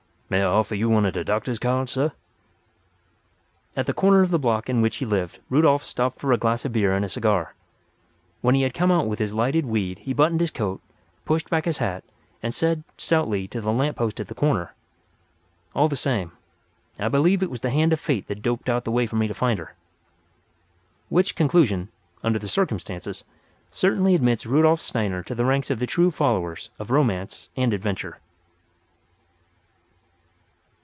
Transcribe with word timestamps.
May 0.33 0.39
I 0.43 0.45
offer 0.45 0.75
you 0.75 0.87
one 0.89 1.05
of 1.05 1.13
de 1.13 1.25
doctah's 1.25 1.59
cards, 1.59 1.91
sah?" 1.91 2.11
At 3.75 3.85
the 3.85 3.93
corner 3.93 4.21
of 4.21 4.31
the 4.31 4.39
block 4.39 4.69
in 4.69 4.81
which 4.81 4.95
he 4.95 5.05
lived 5.05 5.39
Rudolf 5.49 5.83
stopped 5.83 6.19
for 6.21 6.31
a 6.31 6.37
glass 6.37 6.63
of 6.63 6.71
beer 6.71 6.95
and 6.95 7.03
a 7.03 7.09
cigar. 7.09 7.53
When 8.39 8.55
he 8.55 8.61
had 8.61 8.73
come 8.73 8.91
out 8.93 9.07
with 9.07 9.19
his 9.19 9.33
lighted 9.33 9.65
weed 9.65 9.99
he 9.99 10.13
buttoned 10.13 10.39
his 10.39 10.49
coat, 10.49 10.79
pushed 11.25 11.49
back 11.49 11.65
his 11.65 11.79
hat 11.79 12.05
and 12.41 12.53
said, 12.53 12.85
stoutly, 12.97 13.45
to 13.49 13.59
the 13.59 13.73
lamp 13.73 13.97
post 13.97 14.21
on 14.21 14.27
the 14.27 14.33
corner: 14.33 14.73
"All 15.75 15.89
the 15.89 15.97
same, 15.97 16.31
I 16.97 17.09
believe 17.09 17.43
it 17.43 17.51
was 17.51 17.59
the 17.59 17.69
hand 17.69 17.91
of 17.91 17.99
Fate 17.99 18.27
that 18.29 18.41
doped 18.41 18.69
out 18.69 18.85
the 18.85 18.89
way 18.91 19.07
for 19.07 19.17
me 19.17 19.27
to 19.27 19.33
find 19.33 19.59
her." 19.59 19.75
Which 21.09 21.35
conclusion, 21.35 21.89
under 22.23 22.39
the 22.39 22.47
circumstances, 22.47 23.25
certainly 23.69 24.15
admits 24.15 24.45
Rudolf 24.45 24.79
Steiner 24.79 25.23
to 25.23 25.35
the 25.35 25.43
ranks 25.43 25.69
of 25.69 25.79
the 25.79 25.87
true 25.87 26.09
followers 26.09 26.69
of 26.79 26.89
Romance 26.89 27.49
and 27.57 27.73
Adventure. 27.73 28.19